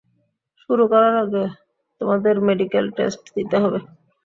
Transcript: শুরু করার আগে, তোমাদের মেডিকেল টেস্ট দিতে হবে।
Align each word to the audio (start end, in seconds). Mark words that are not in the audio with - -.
শুরু 0.61 0.83
করার 0.91 1.15
আগে, 1.23 1.43
তোমাদের 2.01 2.35
মেডিকেল 2.47 2.85
টেস্ট 2.97 3.23
দিতে 3.35 3.55
হবে। 3.63 3.79